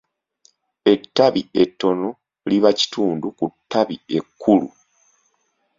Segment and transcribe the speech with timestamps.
[0.93, 2.09] Ettabi ettono
[2.49, 4.67] liba kitundu ku ttabi ekkulu.